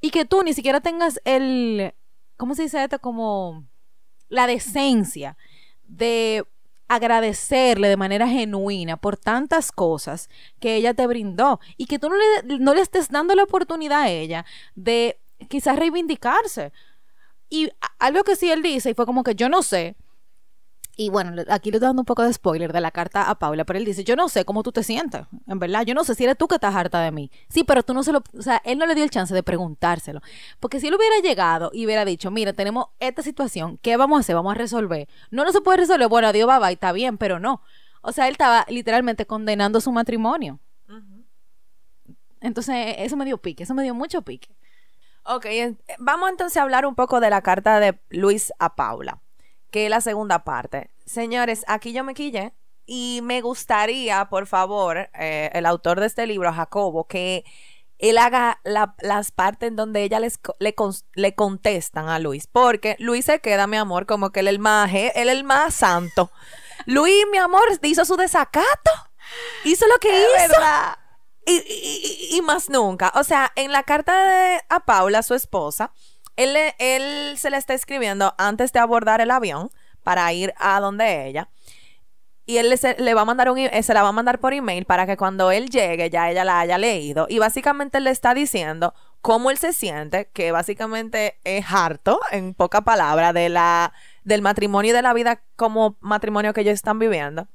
[0.00, 1.94] Y que tú ni siquiera tengas el.
[2.36, 3.00] ¿Cómo se dice esto?
[3.00, 3.66] Como
[4.28, 5.36] la decencia
[5.88, 6.44] de
[6.88, 10.28] agradecerle de manera genuina por tantas cosas
[10.60, 14.02] que ella te brindó y que tú no le, no le estés dando la oportunidad
[14.02, 14.44] a ella
[14.74, 15.18] de
[15.48, 16.72] quizás reivindicarse.
[17.48, 19.96] Y algo que sí él dice, y fue como que yo no sé,
[20.96, 23.64] y bueno, aquí le estoy dando un poco de spoiler de la carta a Paula,
[23.64, 26.14] pero él dice, yo no sé cómo tú te sientes, en verdad, yo no sé
[26.14, 27.30] si eres tú que estás harta de mí.
[27.48, 29.42] Sí, pero tú no se lo, o sea, él no le dio el chance de
[29.42, 30.22] preguntárselo.
[30.58, 34.20] Porque si él hubiera llegado y hubiera dicho, mira, tenemos esta situación, ¿qué vamos a
[34.20, 34.34] hacer?
[34.34, 35.06] Vamos a resolver.
[35.30, 37.60] No, no se puede resolver, bueno, adiós, bye, bye, está bien, pero no.
[38.00, 40.60] O sea, él estaba literalmente condenando su matrimonio.
[42.40, 44.54] Entonces, eso me dio pique, eso me dio mucho pique.
[45.24, 45.46] Ok,
[45.98, 49.20] vamos entonces a hablar un poco de la carta de Luis a Paula,
[49.76, 50.88] que es la segunda parte.
[51.04, 52.54] Señores, aquí yo me quillé
[52.86, 57.44] y me gustaría, por favor, eh, el autor de este libro, Jacobo, que
[57.98, 60.74] él haga las partes en donde ella les, le,
[61.12, 64.60] le, contestan a Luis, porque Luis se queda, mi amor, como que él es el
[64.60, 66.30] más, él es el más santo.
[66.86, 68.90] Luis, mi amor, hizo su desacato,
[69.64, 70.52] hizo lo que hizo.
[70.54, 70.96] Verdad.
[71.44, 73.12] Y, más nunca.
[73.14, 75.92] O sea, en la carta de, a Paula, su esposa,
[76.36, 79.70] él, él se le está escribiendo antes de abordar el avión
[80.02, 81.48] para ir a donde ella.
[82.48, 85.04] Y él le, va a mandar un, se la va a mandar por email para
[85.04, 87.26] que cuando él llegue ya ella la haya leído.
[87.28, 92.82] Y básicamente le está diciendo cómo él se siente, que básicamente es harto, en poca
[92.82, 97.48] palabra, de la, del matrimonio y de la vida como matrimonio que ellos están viviendo.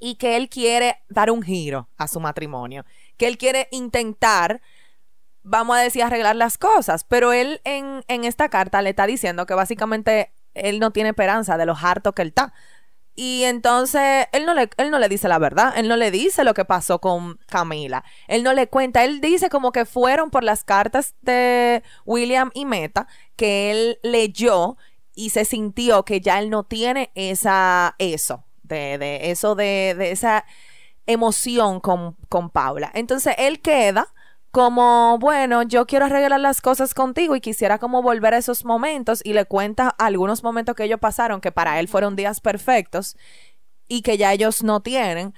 [0.00, 2.84] Y que él quiere dar un giro a su matrimonio
[3.22, 4.60] que él quiere intentar,
[5.42, 9.54] vamos a decir, arreglar las cosas, pero él en, esta carta le está diciendo que
[9.54, 12.52] básicamente él no tiene esperanza de lo harto que él está.
[13.14, 16.44] Y entonces él no, le, él no le dice la verdad, él no le dice
[16.44, 20.44] lo que pasó con Camila, él no le cuenta, él dice como que fueron por
[20.44, 24.78] las cartas de William y Meta que él leyó
[25.14, 30.10] y se sintió que ya él no tiene esa, eso, de, de eso de, de
[30.10, 30.46] esa
[31.06, 32.90] emoción con, con Paula.
[32.94, 34.08] Entonces él queda
[34.52, 39.22] como, bueno, yo quiero arreglar las cosas contigo y quisiera como volver a esos momentos
[39.24, 43.16] y le cuenta algunos momentos que ellos pasaron que para él fueron días perfectos
[43.88, 45.34] y que ya ellos no tienen,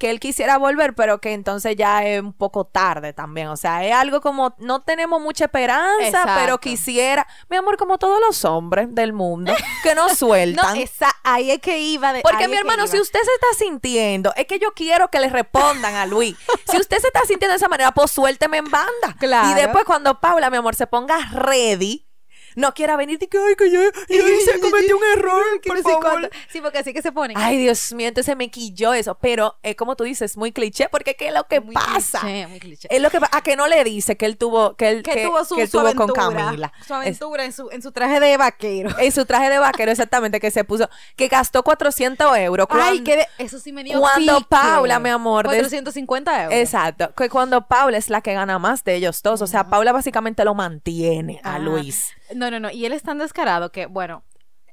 [0.00, 3.48] que él quisiera volver, pero que entonces ya es un poco tarde también.
[3.48, 8.18] O sea, es algo como no tenemos mucha esperanza, pero quisiera, mi amor, como todos
[8.26, 10.74] los hombres del mundo, que no sueltan.
[10.74, 12.14] no, esa, ahí es que iba.
[12.14, 15.28] De, Porque mi hermano, si usted se está sintiendo, es que yo quiero que le
[15.28, 16.34] respondan a Luis.
[16.70, 19.16] si usted se está sintiendo de esa manera, pues suélteme en banda.
[19.18, 19.50] Claro.
[19.50, 22.09] Y después cuando Paula, mi amor, se ponga ready
[22.56, 26.30] no quiera venir y que, ay, que yo, yo hice, cometí un error, por favor.
[26.48, 27.36] Sí, porque así que se ponen.
[27.38, 29.16] Ay, Dios mío, entonces me quilló eso.
[29.20, 32.20] Pero, eh, como tú dices, muy cliché, porque ¿qué es lo que pasa?
[32.20, 32.88] Cliché, muy cliché.
[32.90, 35.44] Es lo que a que no le dice que él tuvo, que él que, tuvo,
[35.44, 36.72] su, que tuvo con Camila.
[36.86, 38.90] Su aventura en, su, en su traje de vaquero.
[38.98, 42.66] En su traje de vaquero, exactamente, que se puso, que gastó 400 euros.
[42.70, 45.44] ay, que eso sí me dio Cuando Paula, mi amor.
[45.46, 46.58] 450 euros.
[46.58, 47.14] Exacto.
[47.14, 49.42] Que cuando Paula es la que gana más de ellos dos.
[49.42, 52.14] O sea, Paula básicamente lo mantiene a Luis.
[52.34, 52.70] No, no, no.
[52.70, 54.24] Y él es tan descarado que, bueno,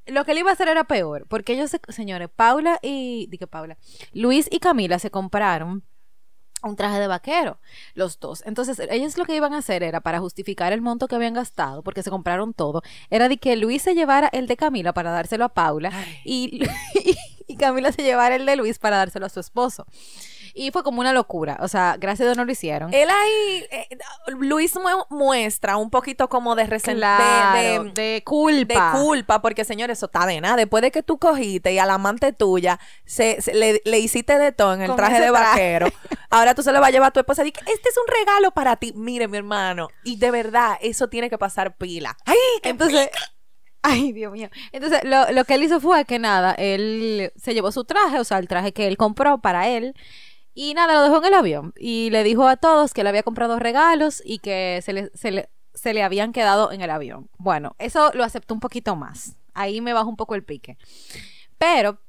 [0.05, 1.25] lo que él iba a hacer era peor.
[1.27, 3.27] Porque ellos, señores, Paula y.
[3.29, 3.77] Dije Paula.
[4.13, 5.83] Luis y Camila se compraron
[6.63, 7.59] un traje de vaquero,
[7.93, 8.43] los dos.
[8.45, 11.83] Entonces, ellos lo que iban a hacer era para justificar el monto que habían gastado,
[11.83, 15.45] porque se compraron todo, era de que Luis se llevara el de Camila para dárselo
[15.45, 15.91] a Paula
[16.25, 16.63] y,
[17.47, 19.85] y, Camila se llevara el de Luis para dárselo a su esposo.
[20.57, 21.57] Y fue como una locura.
[21.61, 22.91] O sea, gracias a Dios no lo hicieron.
[22.91, 23.87] Él ahí, eh,
[24.39, 24.73] Luis
[25.09, 27.93] muestra un poquito como de resentimiento.
[27.93, 28.91] de, culpa.
[28.91, 30.55] De culpa, porque señores, eso está de nada.
[30.55, 34.73] Después de que tú cogiste y a la amante tuya se, le, hiciste de todo
[34.73, 35.87] en el traje de vaquero,
[36.31, 38.07] ahora tú se lo vas a llevar a tu esposa y dices, este es un
[38.07, 38.93] regalo para ti.
[38.95, 39.89] Mire, mi hermano.
[40.03, 42.17] Y de verdad, eso tiene que pasar pila.
[42.25, 43.09] Ay, entonces...
[43.83, 44.49] Ay, Dios mío.
[44.71, 48.23] Entonces, lo, lo que él hizo fue que nada, él se llevó su traje, o
[48.23, 49.95] sea, el traje que él compró para él.
[50.59, 51.73] Y nada, lo dejó en el avión.
[51.77, 55.29] Y le dijo a todos que le había comprado regalos y que se le, se
[55.29, 57.29] le, se le habían quedado en el avión.
[57.37, 59.35] Bueno, eso lo aceptó un poquito más.
[59.53, 60.79] Ahí me bajó un poco el pique.
[61.59, 62.01] Pero,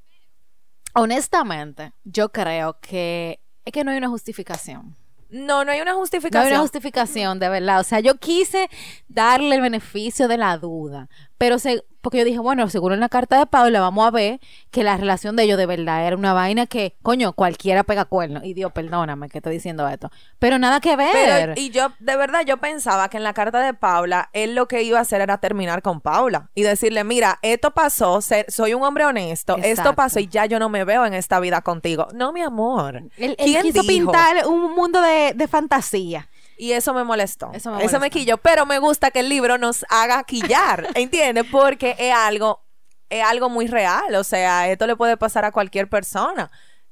[0.94, 4.96] honestamente, yo creo que es que no hay una justificación.
[5.28, 6.42] No, no hay una justificación.
[6.42, 7.80] No hay una justificación, de verdad.
[7.80, 8.70] O sea, yo quise
[9.08, 13.10] darle el beneficio de la duda, pero se, porque yo dije, bueno, seguro en la
[13.10, 14.40] carta de Paula vamos a ver
[14.70, 18.40] que la relación de ellos de verdad era una vaina que, coño, cualquiera pega cuerno.
[18.42, 20.10] Y Dios, perdóname que estoy diciendo esto.
[20.38, 21.52] Pero nada que ver.
[21.58, 24.84] y yo, de verdad, yo pensaba que en la carta de Paula, él lo que
[24.84, 29.04] iba a hacer era terminar con Paula y decirle, mira, esto pasó, soy un hombre
[29.04, 32.08] honesto, esto pasó y ya yo no me veo en esta vida contigo.
[32.14, 33.02] No, mi amor.
[33.18, 36.26] Él, quiso pintar un mundo de, de fantasía.
[36.58, 37.52] Y eso me molestó.
[37.52, 38.36] Eso me, quilló.
[38.38, 41.46] Pero me gusta que el libro nos haga quillar, ¿entiendes?
[41.50, 42.60] Porque es algo,
[43.08, 44.14] es algo muy real.
[44.16, 46.50] O sea, esto le puede pasar a cualquier persona.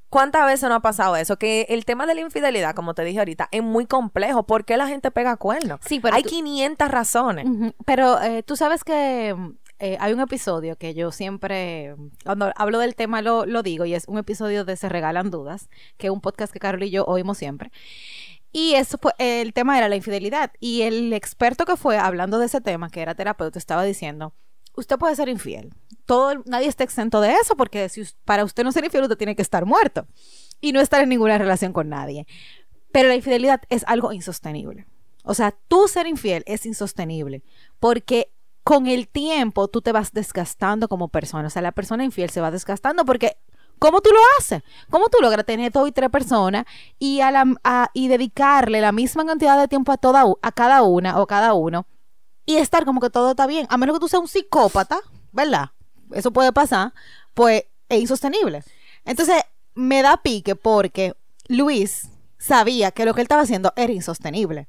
[0.09, 1.37] ¿Cuántas veces no ha pasado eso?
[1.37, 4.45] Que el tema de la infidelidad, como te dije ahorita, es muy complejo.
[4.45, 5.81] ¿Por qué la gente pega cuernos?
[5.85, 7.47] Sí, pero hay 500 razones.
[7.85, 9.35] Pero eh, tú sabes que
[9.79, 13.95] eh, hay un episodio que yo siempre, cuando hablo del tema lo, lo, digo, y
[13.95, 17.05] es un episodio de Se Regalan Dudas, que es un podcast que Carol y yo
[17.05, 17.71] oímos siempre.
[18.59, 20.51] Y eso fue, el tema era la infidelidad.
[20.61, 24.33] Y el experto que fue hablando de ese tema, que era terapeuta, estaba diciendo,
[24.75, 25.75] usted puede ser infiel.
[26.07, 29.37] Todo, nadie está exento de eso porque si para usted no ser infiel, usted tiene
[29.37, 30.07] que estar muerto
[30.59, 32.27] y no estar en ninguna relación con nadie.
[32.93, 34.87] Pero la infidelidad es algo insostenible.
[35.23, 37.43] O sea, tú ser infiel es insostenible
[37.79, 38.33] porque
[38.65, 41.49] con el tiempo tú te vas desgastando como persona.
[41.49, 43.37] O sea, la persona infiel se va desgastando porque
[43.79, 44.63] ¿Cómo tú lo haces?
[44.91, 46.65] ¿Cómo tú logras tener dos y tres personas
[46.99, 51.21] y, a la, y dedicarle la misma cantidad de tiempo a, toda, a cada una
[51.21, 51.87] o cada uno
[52.47, 53.67] y estar como que todo está bien?
[53.69, 55.01] A menos que tú seas un psicópata,
[55.33, 55.71] ¿verdad?
[56.13, 56.95] Eso puede pasar,
[57.35, 58.63] pues es insostenible.
[59.05, 59.43] Entonces,
[59.75, 61.15] me da pique porque
[61.49, 62.09] Luis
[62.39, 64.69] sabía que lo que él estaba haciendo era insostenible.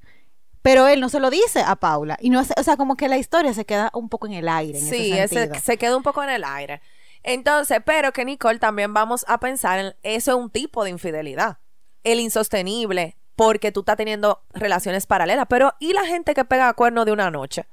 [0.62, 2.18] Pero él no se lo dice a Paula.
[2.20, 4.82] Y no o sea, como que la historia se queda un poco en el aire.
[4.82, 5.14] sí,
[5.64, 6.82] se queda un poco en el aire.
[7.28, 11.58] Entonces, pero que Nicole también vamos a pensar en eso es un tipo de infidelidad.
[12.04, 15.46] El insostenible, porque tú estás teniendo relaciones paralelas.
[15.50, 17.68] Pero, ¿y la gente que pega cuerno de una noche?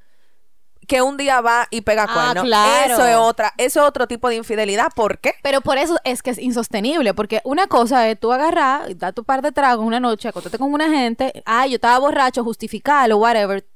[0.87, 2.43] que un día va y pega ah, cuerno.
[2.43, 2.93] Claro.
[2.93, 4.89] Eso es otra, eso es otro tipo de infidelidad.
[4.95, 5.35] ¿Por qué?
[5.43, 9.25] Pero por eso es que es insostenible, porque una cosa es tú agarrar, dar tu
[9.25, 13.67] par de tragos una noche, acostarte con una gente, ay, yo estaba borracho, justificarlo, whatever,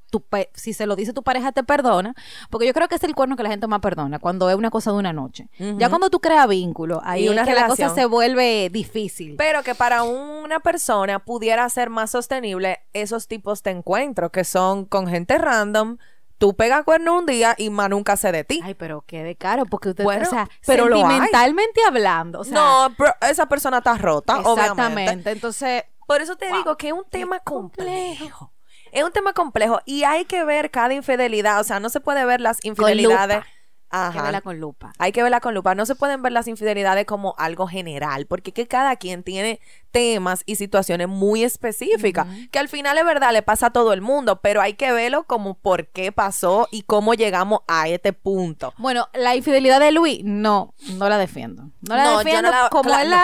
[0.55, 2.15] si se lo dice tu pareja te perdona,
[2.51, 4.71] porque yo creo que es el cuerno que la gente más perdona cuando es una
[4.71, 5.49] cosa de una noche.
[5.77, 9.37] Ya cuando tú creas vínculo, ahí una es que la cosa se vuelve difícil.
[9.37, 14.85] Pero que para una persona pudiera ser más sostenible esos tipos de encuentros que son
[14.85, 15.99] con gente random,
[16.39, 18.61] tú pegas cuerno un día y más nunca sé de ti.
[18.65, 22.95] Ay, pero qué de caro, porque usted, o sea, pero sentimentalmente hablando, o sea, no,
[23.29, 25.31] esa persona está rota, exactamente.
[25.31, 28.53] Entonces, por eso te digo que es un tema complejo.
[28.93, 31.61] Es un tema complejo y hay que ver cada infidelidad.
[31.61, 33.45] O sea, no se puede ver las infidelidades.
[33.91, 34.93] Hay que verla con lupa.
[34.99, 35.75] Hay que verla con lupa.
[35.75, 40.43] No se pueden ver las infidelidades como algo general, porque que cada quien tiene temas
[40.45, 44.41] y situaciones muy específicas, que al final es verdad, le pasa a todo el mundo,
[44.43, 48.75] pero hay que verlo como por qué pasó y cómo llegamos a este punto.
[48.77, 51.71] Bueno, la infidelidad de Luis, no, no la defiendo.
[51.81, 53.15] No la defiendo como, él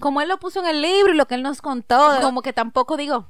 [0.00, 2.54] como él lo puso en el libro y lo que él nos contó, como que
[2.54, 3.28] tampoco digo,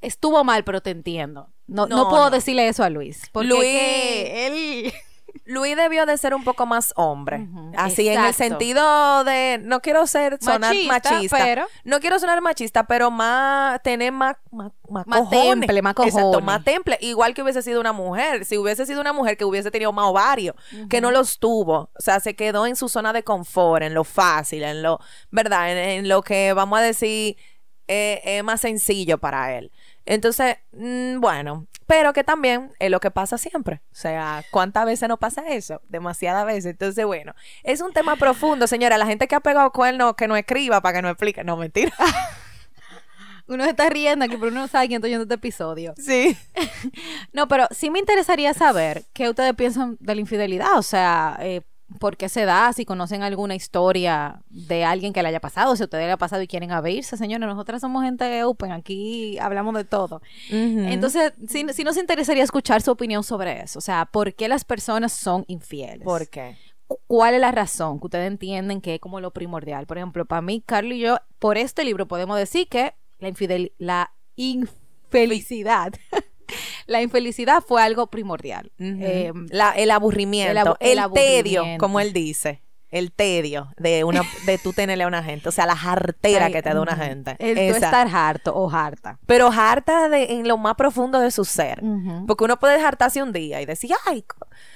[0.00, 1.50] estuvo mal, pero te entiendo.
[1.66, 3.28] No, no, puedo decirle eso a Luis.
[3.32, 4.92] Porque Luis, él...
[5.44, 7.48] Luis debió de ser un poco más hombre.
[7.76, 12.84] Así en el sentido de no quiero ser sonar machista, pero no quiero sonar machista,
[12.84, 16.14] pero más tener más más, más, temple, más cojones.
[16.14, 18.44] Exacto, más temple, igual que hubiese sido una mujer.
[18.44, 20.54] Si hubiese sido una mujer que hubiese tenido más ovario,
[20.88, 24.04] que no los tuvo, o sea, se quedó en su zona de confort, en lo
[24.04, 25.70] fácil, en lo, ¿verdad?
[25.70, 27.36] En, lo que vamos a decir
[27.88, 29.70] eh, es más sencillo para él.
[30.06, 33.80] Entonces, mm, bueno, pero que también es lo que pasa siempre.
[33.92, 35.80] O sea, ¿cuántas veces no pasa eso?
[35.88, 36.72] Demasiadas veces.
[36.72, 37.34] Entonces, bueno,
[37.64, 38.98] es un tema profundo, señora.
[38.98, 41.44] La gente que ha pegado cuernos, que no escriba para que no explique.
[41.44, 41.92] No, mentira.
[43.50, 45.94] uno se está riendo aquí, pero uno no sabe quién está oyendo este episodio.
[45.96, 46.36] Sí.
[47.32, 50.78] no, pero sí me interesaría saber qué ustedes piensan de la infidelidad.
[50.78, 51.62] O sea, eh,
[52.00, 55.82] por qué se da, si conocen alguna historia de alguien que le haya pasado, si
[55.82, 59.74] a ustedes le ha pasado y quieren abrirse, señores, nosotras somos gente open, aquí hablamos
[59.74, 60.22] de todo.
[60.48, 65.12] Entonces, sí, nos interesaría escuchar su opinión sobre eso, o sea, ¿por qué las personas
[65.12, 66.02] son infieles?
[66.02, 66.56] ¿Por qué?
[67.06, 69.86] ¿Cuál es la razón que ustedes entienden que es como lo primordial?
[69.86, 73.72] Por ejemplo, para mí, Carlos y yo, por este libro podemos decir que la, infidel
[73.76, 75.92] la infelicidad
[76.86, 78.72] la infelicidad fue algo primordial.
[78.78, 85.04] Em, el aburrimiento, el, tedio, como él dice el tedio de una de tú tenerle
[85.04, 87.36] a una gente, o sea, la jartera que te da una gente.
[87.38, 89.18] El tú estar harto o harta.
[89.26, 91.82] Pero harta de, en lo más profundo de su ser.
[92.26, 94.24] Porque uno puede hartarse un día y decir, ay.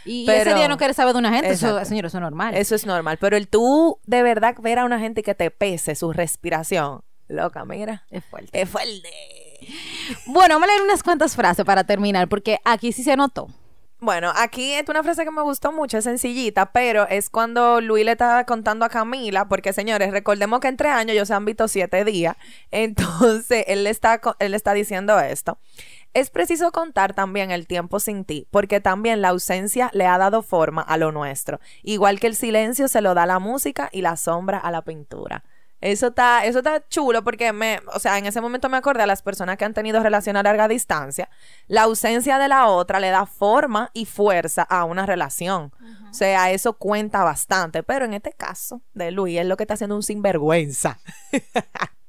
[0.05, 2.55] Y ese día no quieres saber de una gente, eso, señor, eso es normal.
[2.55, 3.19] Eso es normal.
[3.21, 7.65] Pero el tú de verdad ver a una gente que te pese su respiración, loca,
[7.65, 8.05] mira.
[8.11, 8.61] Es fuerte.
[8.61, 9.11] Es fuerte.
[10.27, 13.49] Bueno, vamos a leer unas cuantas frases para terminar, porque aquí sí se notó.
[14.05, 18.05] Bueno, aquí es una frase que me gustó mucho, es sencillita, pero es cuando Luis
[18.05, 21.69] le está contando a Camila, porque señores, recordemos que entre años ellos se han visto
[21.69, 22.37] siete días,
[22.71, 25.59] entonces él está, él está diciendo esto.
[26.13, 30.43] Es preciso contar también el tiempo sin ti, porque también la ausencia le ha dado
[30.43, 34.19] forma a lo nuestro, igual que el silencio se lo da la música y la
[34.19, 35.45] sombra a la pintura.
[35.85, 39.07] Eso está, eso está chulo porque me, o sea, en ese momento me acordé a
[39.07, 41.29] las personas que han tenido relación a larga distancia.
[41.69, 45.75] La ausencia de la otra le da forma y fuerza a una relación.
[46.11, 47.83] O sea, eso cuenta bastante.
[47.83, 51.01] Pero en este caso de Luis, es lo que está haciendo un sinvergüenza.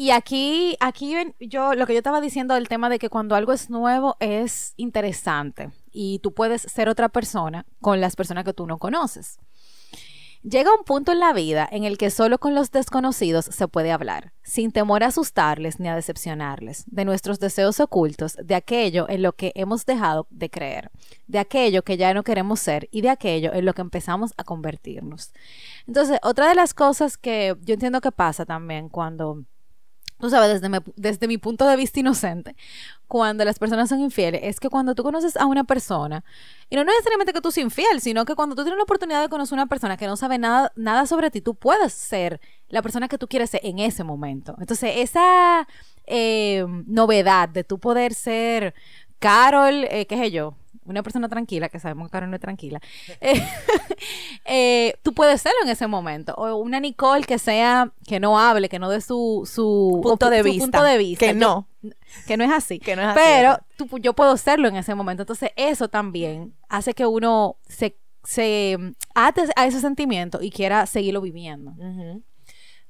[0.00, 3.52] Y aquí, aquí yo, lo que yo estaba diciendo del tema de que cuando algo
[3.52, 8.64] es nuevo es interesante y tú puedes ser otra persona con las personas que tú
[8.68, 9.40] no conoces.
[10.42, 13.90] Llega un punto en la vida en el que solo con los desconocidos se puede
[13.90, 19.22] hablar, sin temor a asustarles ni a decepcionarles, de nuestros deseos ocultos, de aquello en
[19.22, 20.92] lo que hemos dejado de creer,
[21.26, 24.44] de aquello que ya no queremos ser y de aquello en lo que empezamos a
[24.44, 25.32] convertirnos.
[25.88, 29.44] Entonces, otra de las cosas que yo entiendo que pasa también cuando
[30.18, 32.56] tú sabes, desde mi, desde mi punto de vista inocente,
[33.06, 36.24] cuando las personas son infieles, es que cuando tú conoces a una persona,
[36.68, 39.28] y no necesariamente que tú seas infiel, sino que cuando tú tienes la oportunidad de
[39.28, 42.82] conocer a una persona que no sabe nada, nada sobre ti, tú puedes ser la
[42.82, 44.54] persona que tú quieres ser en ese momento.
[44.60, 45.66] Entonces, esa
[46.06, 48.74] eh, novedad de tú poder ser
[49.18, 50.54] Carol, eh, qué sé yo,
[50.90, 52.80] una persona tranquila, que sabemos que Carol no es tranquila,
[53.20, 53.42] eh,
[54.44, 56.34] eh, tú puedes serlo en ese momento.
[56.34, 60.42] O una Nicole que sea, que no hable, que no dé su, su, punto, de
[60.42, 61.26] vista, punto de vista.
[61.26, 61.68] Que no.
[62.26, 62.78] que no es así.
[62.78, 65.22] Que no es así Pero tú, yo puedo serlo en ese momento.
[65.22, 68.78] Entonces, eso también hace que uno se, se
[69.14, 71.74] ate a ese sentimiento y quiera seguirlo viviendo.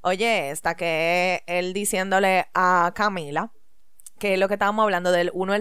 [0.03, 3.53] Oye, esta que él diciéndole a Camila
[4.19, 5.55] que es lo que estábamos hablando del uno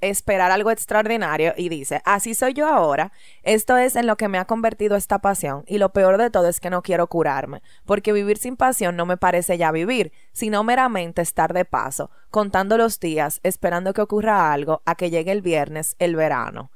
[0.00, 4.38] esperar algo extraordinario y dice, así soy yo ahora, esto es en lo que me
[4.38, 8.12] ha convertido esta pasión y lo peor de todo es que no quiero curarme, porque
[8.12, 12.98] vivir sin pasión no me parece ya vivir, sino meramente estar de paso, contando los
[12.98, 16.70] días, esperando que ocurra algo, a que llegue el viernes, el verano.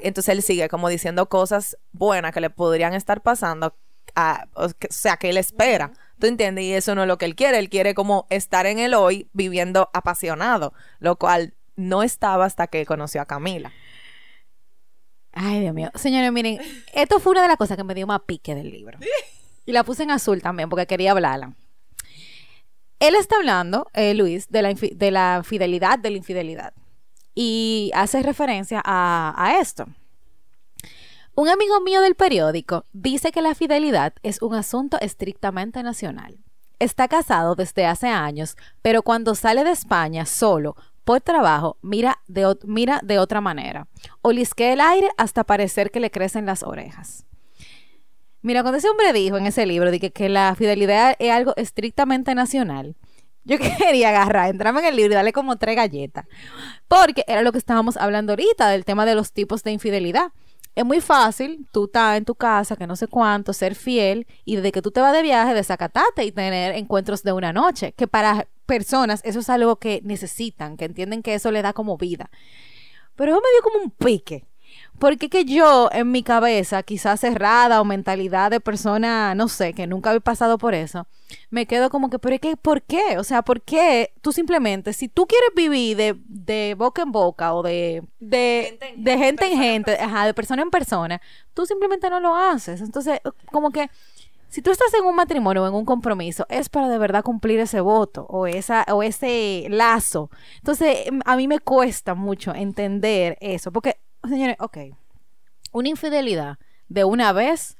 [0.00, 3.74] Entonces él sigue como diciendo cosas buenas que le podrían estar pasando,
[4.54, 5.92] o sea, que él espera.
[6.20, 6.64] ¿Tú entiendes?
[6.64, 7.58] Y eso no es lo que él quiere.
[7.58, 12.84] Él quiere como estar en el hoy viviendo apasionado, lo cual no estaba hasta que
[12.86, 13.72] conoció a Camila.
[15.32, 15.90] Ay, Dios mío.
[15.94, 16.60] Señores, miren,
[16.92, 18.98] esto fue una de las cosas que me dio más pique del libro.
[19.64, 21.54] Y la puse en azul también porque quería hablarla.
[22.98, 26.74] Él está hablando, eh, Luis, de la, de la fidelidad de la infidelidad.
[27.34, 29.86] Y hace referencia a, a esto.
[31.40, 36.36] Un amigo mío del periódico dice que la fidelidad es un asunto estrictamente nacional.
[36.78, 42.58] Está casado desde hace años, pero cuando sale de España solo por trabajo, mira de,
[42.64, 43.88] mira de otra manera.
[44.20, 47.24] Olisquea el aire hasta parecer que le crecen las orejas.
[48.42, 52.34] Mira, cuando ese hombre dijo en ese libro de que, la fidelidad es algo estrictamente
[52.34, 52.96] nacional,
[53.44, 56.26] yo quería agarrar, entrarme en el libro y darle como tres galletas.
[56.86, 60.32] Porque era lo que estábamos hablando ahorita del tema de los tipos de infidelidad
[60.74, 64.56] es muy fácil, tú estás en tu casa, que no sé cuánto, ser fiel y
[64.56, 68.06] desde que tú te vas de viaje, desacatarte y tener encuentros de una noche, que
[68.06, 72.30] para personas eso es algo que necesitan, que entienden que eso le da como vida.
[73.16, 74.46] Pero eso me dio como un pique.
[74.98, 79.86] Porque que yo en mi cabeza, quizás cerrada o mentalidad de persona, no sé, que
[79.86, 81.06] nunca había pasado por eso,
[81.48, 83.18] me quedo como que, pero es que, ¿por qué?
[83.18, 87.62] O sea, ¿por qué tú simplemente, si tú quieres vivir de, boca en boca o
[87.62, 91.20] de, de gente en, de gente, en gente ajá, de persona en persona,
[91.54, 92.80] tú simplemente no lo haces.
[92.82, 93.88] Entonces, como que
[94.50, 97.60] si tú estás en un matrimonio o en un compromiso, es para de verdad cumplir
[97.60, 100.28] ese voto o, esa, o ese lazo.
[100.56, 104.78] Entonces, a mí me cuesta mucho entender eso, porque señores, ok,
[105.72, 106.58] una infidelidad
[106.88, 107.76] de una vez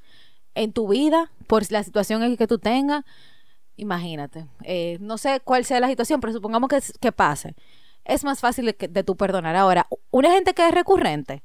[0.55, 3.03] en tu vida, por la situación que tú tengas,
[3.75, 7.55] imagínate, eh, no sé cuál sea la situación, pero supongamos que, que pase.
[8.03, 9.55] Es más fácil de, de tú perdonar.
[9.55, 11.43] Ahora, una gente que es recurrente,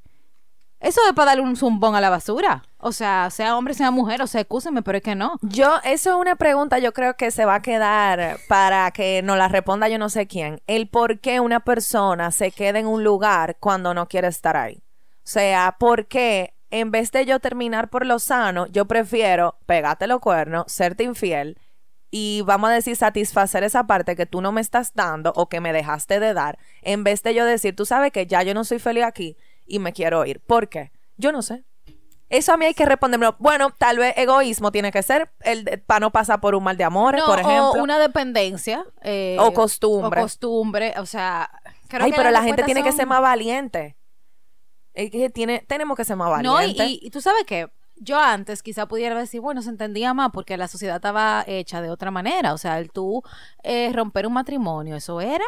[0.79, 2.63] Eso es para darle un zumbón a la basura.
[2.77, 5.37] O sea, sea hombre, sea mujer, o sea, excúsenme, pero es que no.
[5.41, 9.37] Yo, eso es una pregunta, yo creo que se va a quedar para que nos
[9.37, 10.61] la responda yo no sé quién.
[10.67, 14.83] El por qué una persona se queda en un lugar cuando no quiere estar ahí.
[15.27, 20.07] O sea, ¿por qué en vez de yo terminar por lo sano, yo prefiero pegarte
[20.07, 21.59] los cuernos, serte infiel
[22.09, 25.59] y vamos a decir satisfacer esa parte que tú no me estás dando o que
[25.59, 28.63] me dejaste de dar, en vez de yo decir, tú sabes que ya yo no
[28.63, 30.39] soy feliz aquí y me quiero ir.
[30.39, 30.93] ¿Por qué?
[31.17, 31.65] Yo no sé.
[32.29, 33.27] Eso a mí hay que responderme.
[33.37, 36.85] Bueno, tal vez egoísmo tiene que ser el para no pasar por un mal de
[36.85, 37.71] amor, por ejemplo.
[37.71, 38.85] O una dependencia.
[39.01, 40.21] Eh, o costumbre.
[40.21, 40.93] O costumbre.
[40.99, 41.49] O sea.
[41.91, 43.97] Ay, pero la, gente tiene que ser más valiente.
[44.97, 46.75] Es que tiene, tenemos que ser más valientes.
[46.75, 50.57] No, y, tú sabes que yo antes quizá pudiera decir, bueno, se entendía más porque
[50.57, 52.51] la sociedad estaba hecha de otra manera.
[52.51, 53.21] O sea, el tú
[53.61, 55.45] eh, romper un matrimonio, eso era,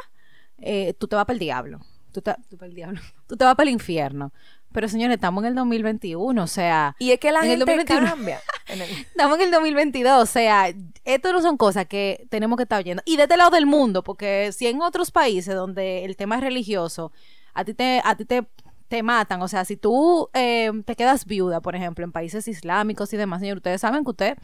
[0.60, 1.80] eh, tú te vas para el diablo.
[2.12, 3.02] Tú te, tú, el diablo.
[3.28, 4.32] tú te vas para el infierno.
[4.72, 6.96] Pero señores, estamos en el 2021, o sea...
[7.00, 8.40] Y es que la gente cambia.
[8.68, 10.72] Estamos en el 2022, o sea,
[11.06, 13.02] esto no son cosas que tenemos que estar oyendo.
[13.04, 16.42] Y de este lado del mundo, porque si en otros países donde el tema es
[16.42, 17.12] religioso,
[17.56, 18.46] a ti te, a ti te,
[18.90, 23.14] te matan, o sea, si tú eh, te quedas viuda, por ejemplo, en países islámicos
[23.14, 24.38] y demás, señor, ustedes saben que usted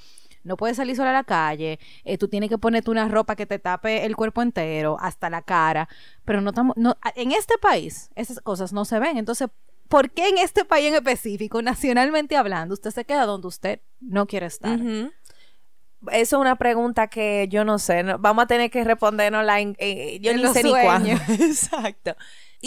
[0.44, 3.48] no puedes salir sola a la calle, eh, tú tienes que ponerte una ropa que
[3.48, 5.90] te tape el cuerpo entero, hasta la cara,
[6.24, 9.50] pero no estamos, no, en este país esas cosas no se ven, entonces
[9.90, 14.28] ¿por qué en este país en específico, nacionalmente hablando, usted se queda donde usted no
[14.28, 14.80] quiere estar?
[16.12, 18.04] Eso es una pregunta que yo no sé.
[18.20, 21.10] vamos a tener que respondernos la eh, yo ni sé ni cuándo.
[21.30, 22.16] Exacto.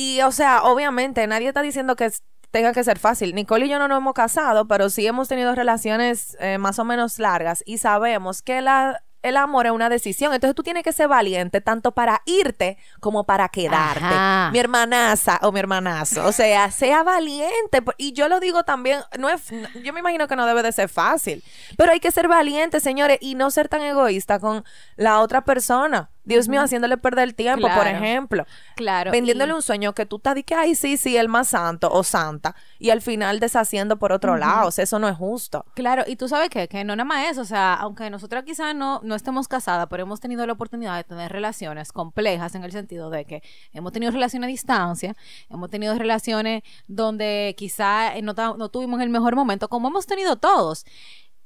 [0.00, 2.08] Y, o sea, obviamente, nadie está diciendo que
[2.52, 3.34] tenga que ser fácil.
[3.34, 6.84] Nicole y yo no nos hemos casado, pero sí hemos tenido relaciones eh, más o
[6.84, 10.32] menos largas y sabemos que la el amor es una decisión.
[10.32, 14.52] Entonces tú tienes que ser valiente tanto para irte como para quedarte.
[14.52, 16.26] Mi hermanaza o mi hermanazo.
[16.26, 17.82] O sea, sea valiente.
[17.96, 19.50] Y yo lo digo también, no es,
[19.82, 21.42] yo me imagino que no debe de ser fácil.
[21.76, 24.64] Pero hay que ser valiente, señores, y no ser tan egoísta con
[24.96, 26.10] la otra persona.
[26.28, 28.46] Dios mío, haciéndole perder el tiempo, por ejemplo.
[28.76, 29.10] Claro.
[29.10, 32.04] Vendiéndole un sueño que tú estás de que, ay, sí, sí, el más santo o
[32.04, 32.54] santa.
[32.78, 34.68] Y al final deshaciendo por otro lado.
[34.68, 35.64] O sea, eso no es justo.
[35.74, 37.40] Claro, y tú sabes que, que no nada más eso.
[37.40, 41.04] O sea, aunque nosotros quizás no, no estemos casadas, pero hemos tenido la oportunidad de
[41.04, 45.16] tener relaciones complejas en el sentido de que hemos tenido relaciones a distancia,
[45.48, 50.84] hemos tenido relaciones donde quizá no, no tuvimos el mejor momento, como hemos tenido todos.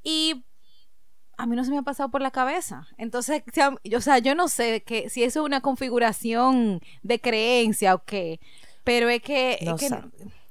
[0.03, 0.43] Y
[1.43, 2.87] a mí no se me ha pasado por la cabeza.
[2.97, 3.43] Entonces,
[3.95, 8.39] o sea, yo no sé que, si eso es una configuración de creencia o qué,
[8.85, 9.57] pero es que,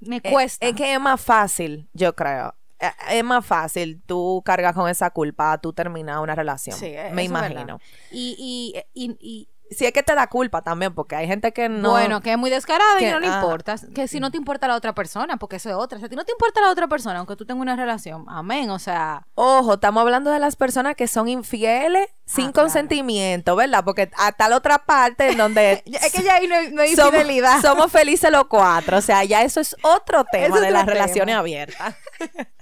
[0.01, 0.66] me eh, cuesta.
[0.66, 2.55] Es, que es más fácil, yo creo.
[2.78, 6.76] Eh, es más fácil tú cargas con esa culpa, tú terminar una relación.
[6.76, 7.80] Sí, me imagino.
[8.11, 11.91] y, y, si es que te da culpa también, porque hay gente que no.
[11.91, 13.77] Bueno, que es muy descarada y no le ah, importa.
[13.95, 15.99] Que si no te importa la otra persona, porque eso es otra.
[15.99, 18.70] Si a ti no te importa la otra persona, aunque tú tengas una relación, amén.
[18.70, 19.27] O sea.
[19.35, 23.85] Ojo, estamos hablando de las personas que son infieles sin ah, consentimiento, ¿verdad?
[23.85, 25.83] Porque hasta la otra parte en donde.
[25.87, 27.61] es que ya ahí no hay, infidelidad.
[27.61, 28.99] Somos, felices los cuatro.
[28.99, 31.95] O sea, ya eso es otro tema de las relaciones abiertas.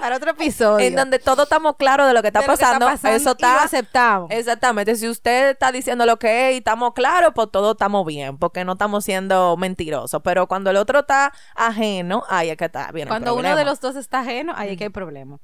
[0.00, 0.86] Para otro episodio.
[0.86, 3.64] En donde todos estamos claros de lo que está, pasando, Eso está.
[3.64, 4.30] aceptamos.
[4.30, 4.96] Exactamente.
[4.96, 8.64] Si usted está diciendo lo que es y estamos claros, pues todos estamos bien, porque
[8.64, 10.20] no estamos siendo mentirosos.
[10.24, 13.08] Pero cuando el otro está ajeno, ahí es que está bien.
[13.08, 15.38] Cuando uno de los dos está ajeno, ahí es que hay problema.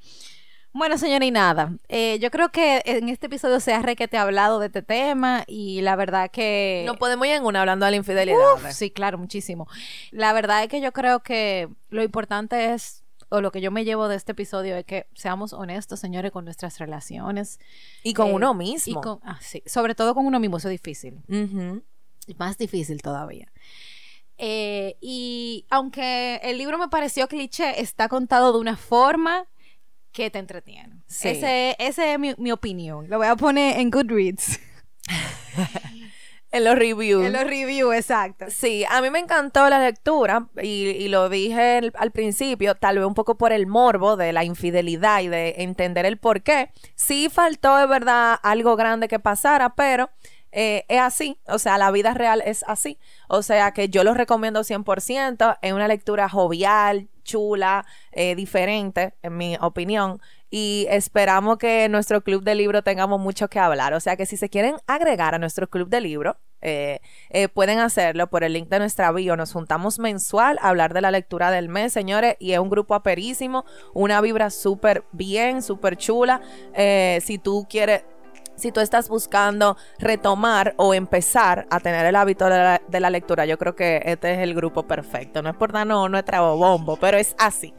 [0.72, 1.72] Bueno, señora, y nada.
[1.88, 5.80] Eh, yo creo que en este episodio se ha requete hablado de este tema y
[5.80, 6.82] la verdad que...
[6.84, 8.38] No podemos ir en una hablando de la infidelidad.
[8.72, 9.66] sí, claro, muchísimo.
[10.11, 13.85] La verdad es que yo creo que lo importante es o lo que yo me
[13.85, 17.59] llevo de este episodio es que seamos honestos, señores, con nuestras relaciones.
[18.03, 19.01] Y con uno mismo.
[19.01, 21.20] Y ah, sí, sobre todo con uno mismo, eso es difícil.
[22.39, 23.53] Más difícil todavía.
[24.39, 29.47] Eh, y aunque el libro me pareció cliché, está contado de una forma
[30.12, 31.03] que te entretiene.
[31.07, 31.29] Sí.
[31.29, 33.09] Ese, esa es mi, mi opinión.
[33.09, 34.61] Lo voy a poner en Goodreads.
[36.57, 37.26] En los reviews.
[37.26, 38.46] En los reviews, exacto.
[38.48, 43.14] Sí, a mí me encantó la lectura y, lo dije al principio, tal vez un
[43.14, 46.70] poco por el morbo de la infidelidad y de entender el por qué.
[46.94, 50.09] Sí faltó de verdad algo grande que pasara, pero
[50.50, 52.98] eh, es así, o sea, la vida real es así.
[53.28, 59.36] O sea que yo lo recomiendo 100%, es una lectura jovial, chula, eh, diferente, en
[59.36, 60.22] mi opinión.
[60.59, 63.92] Y esperamos que en nuestro club de libro tengamos mucho que hablar.
[63.92, 67.78] O sea que si se quieren agregar a nuestro club de libro, eh, eh, pueden
[67.78, 69.36] hacerlo por el link de nuestra bio.
[69.36, 72.94] Nos juntamos mensual a hablar de la lectura del mes, señores, y es un grupo
[72.94, 76.40] aperísimo, una vibra súper bien, súper chula.
[77.20, 78.04] si tú quieres
[78.54, 83.59] si tú estás buscando retomar o empezar a tener el hábito de la, lectura, yo
[83.59, 85.42] creo que este es el grupo perfecto.
[85.42, 87.74] No es por darnos nuestro bombo, pero es así.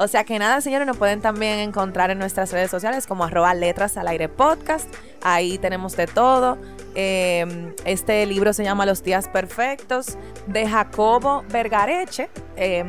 [0.00, 3.52] O sea que nada, señores, nos pueden también encontrar en nuestras redes sociales como arroba
[3.52, 4.88] letras al aire podcast.
[5.22, 6.56] Ahí tenemos de todo.
[6.94, 12.30] Em, este libro se llama Los días perfectos de Jacobo Vergareche.
[12.54, 12.88] Em,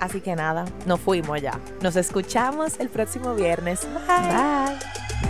[0.00, 1.60] así que nada, nos fuimos ya.
[1.82, 3.86] Nos escuchamos el próximo viernes.
[4.08, 4.28] Bye.
[4.28, 5.29] Bye.